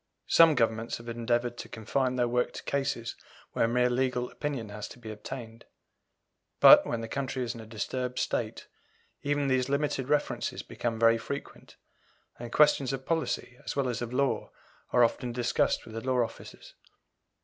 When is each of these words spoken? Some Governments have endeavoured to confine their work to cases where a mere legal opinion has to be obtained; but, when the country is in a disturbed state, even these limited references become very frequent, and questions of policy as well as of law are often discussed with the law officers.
Some 0.25 0.55
Governments 0.55 0.97
have 0.97 1.07
endeavoured 1.07 1.59
to 1.59 1.69
confine 1.69 2.15
their 2.15 2.27
work 2.27 2.53
to 2.53 2.63
cases 2.63 3.15
where 3.51 3.65
a 3.65 3.67
mere 3.67 3.87
legal 3.87 4.31
opinion 4.31 4.69
has 4.69 4.87
to 4.87 4.97
be 4.97 5.11
obtained; 5.11 5.65
but, 6.59 6.87
when 6.87 7.01
the 7.01 7.07
country 7.07 7.43
is 7.43 7.53
in 7.53 7.61
a 7.61 7.67
disturbed 7.67 8.17
state, 8.17 8.65
even 9.21 9.47
these 9.47 9.69
limited 9.69 10.09
references 10.09 10.63
become 10.63 10.97
very 10.99 11.19
frequent, 11.19 11.75
and 12.39 12.51
questions 12.51 12.91
of 12.93 13.05
policy 13.05 13.59
as 13.63 13.75
well 13.75 13.87
as 13.87 14.01
of 14.01 14.11
law 14.11 14.49
are 14.91 15.03
often 15.03 15.31
discussed 15.31 15.85
with 15.85 15.93
the 15.93 16.01
law 16.01 16.23
officers. 16.23 16.73